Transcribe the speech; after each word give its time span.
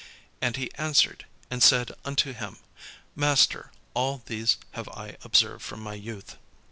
'"And 0.41 0.55
he 0.55 0.73
answered 0.79 1.27
and 1.51 1.61
said 1.61 1.91
unto 2.03 2.33
him, 2.33 2.57
"Master, 3.15 3.69
all 3.93 4.23
these 4.25 4.57
have 4.71 4.89
I 4.89 5.15
observed 5.23 5.61
from 5.61 5.81
my 5.81 5.93
youth." 5.93 6.37